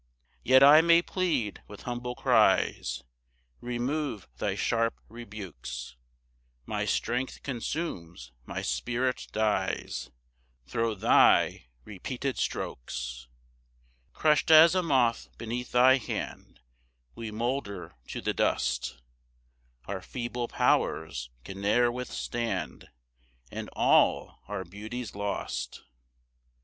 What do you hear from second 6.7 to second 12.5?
strength consumes, my spirit dies Thro' thy repeated